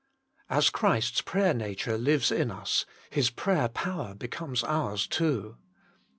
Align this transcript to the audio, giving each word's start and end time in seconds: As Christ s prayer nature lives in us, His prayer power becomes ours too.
As 0.49 0.71
Christ 0.71 1.17
s 1.17 1.21
prayer 1.21 1.53
nature 1.53 1.95
lives 1.95 2.31
in 2.31 2.49
us, 2.49 2.87
His 3.11 3.29
prayer 3.29 3.67
power 3.69 4.15
becomes 4.15 4.63
ours 4.63 5.05
too. 5.05 5.57